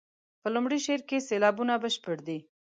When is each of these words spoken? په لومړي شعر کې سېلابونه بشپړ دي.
په 0.41 0.47
لومړي 0.55 0.79
شعر 0.85 1.01
کې 1.09 1.25
سېلابونه 1.27 1.73
بشپړ 1.83 2.17
دي. 2.27 2.39